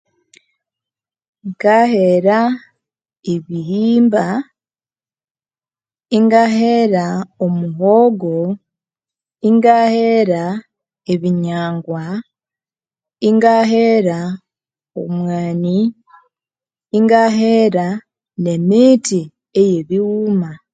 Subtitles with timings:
[1.47, 2.39] Ngahera
[3.33, 4.25] ebihimba
[6.17, 7.05] inga hera
[7.45, 8.35] omuhogo
[9.47, 10.43] inga hera
[11.13, 12.03] ebinyangwa
[13.27, 14.19] inga hera
[15.01, 15.79] omwani
[16.97, 17.87] inga hera
[18.43, 19.19] ne mithi
[19.59, 20.49] eyebighuma